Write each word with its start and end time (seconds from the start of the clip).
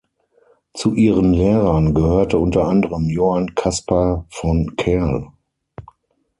Zu 0.73 0.95
ihren 0.95 1.31
Lehrern 1.31 1.93
gehörte 1.93 2.39
unter 2.39 2.63
anderem 2.67 3.07
Johann 3.07 3.53
Caspar 3.53 4.25
von 4.31 4.75
Kerll. 4.75 5.27